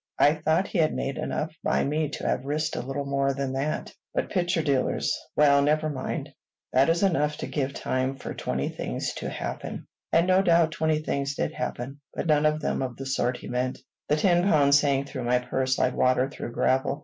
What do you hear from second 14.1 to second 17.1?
ten pounds sank through my purse like water through gravel.